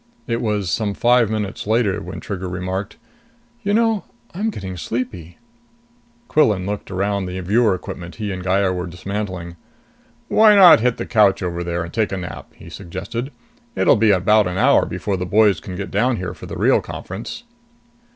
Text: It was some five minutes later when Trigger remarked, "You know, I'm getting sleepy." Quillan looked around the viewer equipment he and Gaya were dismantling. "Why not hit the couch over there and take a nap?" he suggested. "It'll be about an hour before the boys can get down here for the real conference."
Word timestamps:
It 0.25 0.41
was 0.41 0.71
some 0.71 0.95
five 0.95 1.29
minutes 1.29 1.67
later 1.67 2.01
when 2.01 2.19
Trigger 2.19 2.49
remarked, 2.49 2.97
"You 3.61 3.71
know, 3.71 4.05
I'm 4.33 4.49
getting 4.49 4.75
sleepy." 4.75 5.37
Quillan 6.27 6.65
looked 6.65 6.89
around 6.89 7.27
the 7.27 7.39
viewer 7.39 7.75
equipment 7.75 8.15
he 8.15 8.31
and 8.31 8.43
Gaya 8.43 8.73
were 8.73 8.87
dismantling. 8.87 9.57
"Why 10.27 10.55
not 10.55 10.79
hit 10.79 10.97
the 10.97 11.05
couch 11.05 11.43
over 11.43 11.63
there 11.63 11.83
and 11.83 11.93
take 11.93 12.11
a 12.11 12.17
nap?" 12.17 12.51
he 12.55 12.67
suggested. 12.67 13.31
"It'll 13.75 13.95
be 13.95 14.09
about 14.09 14.47
an 14.47 14.57
hour 14.57 14.87
before 14.87 15.17
the 15.17 15.25
boys 15.27 15.59
can 15.59 15.75
get 15.75 15.91
down 15.91 16.15
here 16.17 16.33
for 16.33 16.47
the 16.47 16.57
real 16.57 16.81
conference." 16.81 17.43